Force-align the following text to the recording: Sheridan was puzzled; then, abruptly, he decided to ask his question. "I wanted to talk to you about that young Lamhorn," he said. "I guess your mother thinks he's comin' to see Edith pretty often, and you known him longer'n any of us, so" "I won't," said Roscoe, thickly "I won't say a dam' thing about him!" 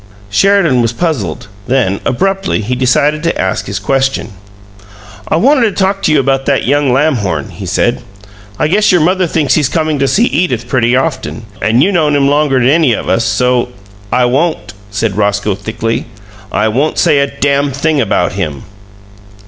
Sheridan 0.31 0.81
was 0.81 0.93
puzzled; 0.93 1.47
then, 1.67 1.99
abruptly, 2.05 2.61
he 2.61 2.73
decided 2.73 3.21
to 3.21 3.39
ask 3.39 3.67
his 3.67 3.77
question. 3.77 4.29
"I 5.27 5.35
wanted 5.35 5.61
to 5.65 5.71
talk 5.73 6.01
to 6.01 6.11
you 6.11 6.19
about 6.19 6.47
that 6.47 6.65
young 6.65 6.91
Lamhorn," 6.91 7.51
he 7.51 7.67
said. 7.67 8.01
"I 8.57 8.67
guess 8.67 8.91
your 8.91 9.01
mother 9.01 9.27
thinks 9.27 9.53
he's 9.53 9.69
comin' 9.69 9.99
to 9.99 10.07
see 10.07 10.23
Edith 10.25 10.67
pretty 10.67 10.95
often, 10.95 11.43
and 11.61 11.83
you 11.83 11.91
known 11.91 12.15
him 12.15 12.27
longer'n 12.27 12.67
any 12.67 12.93
of 12.93 13.09
us, 13.09 13.25
so" 13.25 13.69
"I 14.11 14.25
won't," 14.25 14.73
said 14.89 15.15
Roscoe, 15.17 15.53
thickly 15.53 16.07
"I 16.51 16.67
won't 16.67 16.97
say 16.97 17.19
a 17.19 17.27
dam' 17.27 17.71
thing 17.71 18.01
about 18.01 18.31
him!" 18.31 18.63